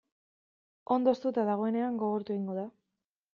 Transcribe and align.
Ondo 0.95 1.13
hoztuta 1.15 1.43
dagoenean 1.51 2.01
gogortu 2.05 2.35
egingo 2.37 2.57
da. 2.63 2.65